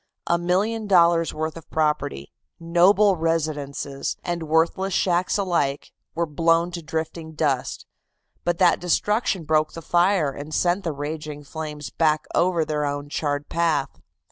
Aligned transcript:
A 0.25 0.39
million 0.39 0.87
dollars' 0.87 1.31
worth 1.31 1.55
of 1.55 1.69
property, 1.69 2.31
noble 2.59 3.17
residences 3.17 4.17
and 4.23 4.41
worthless 4.49 4.95
shacks 4.95 5.37
alike, 5.37 5.91
were 6.15 6.25
blown 6.25 6.71
to 6.71 6.81
drifting 6.81 7.33
dust, 7.33 7.85
but 8.43 8.57
that 8.57 8.79
destruction 8.79 9.43
broke 9.43 9.73
the 9.73 9.81
fire 9.83 10.31
and 10.31 10.55
sent 10.55 10.83
the 10.83 10.91
raging 10.91 11.43
flames 11.43 11.91
back 11.91 12.25
over 12.33 12.65
their 12.65 12.83
own 12.83 13.09
charred 13.09 13.47
path. 13.47 14.01